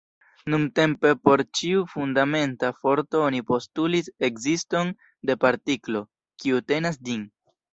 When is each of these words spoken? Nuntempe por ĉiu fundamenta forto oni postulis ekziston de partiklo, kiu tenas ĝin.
Nuntempe 0.51 1.09
por 1.27 1.43
ĉiu 1.59 1.83
fundamenta 1.91 2.71
forto 2.85 3.21
oni 3.27 3.43
postulis 3.51 4.09
ekziston 4.31 4.91
de 5.31 5.37
partiklo, 5.45 6.03
kiu 6.43 6.65
tenas 6.73 7.03
ĝin. 7.11 7.31